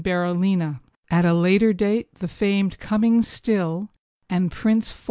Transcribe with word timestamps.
Berolina. 0.03 0.79
At 1.11 1.25
a 1.25 1.33
later 1.35 1.73
date 1.73 2.15
the 2.15 2.27
famed 2.27 2.79
Coming 2.79 3.21
Still 3.21 3.89
and 4.31 4.51
Prince 4.51 4.89
IV. 4.89 4.99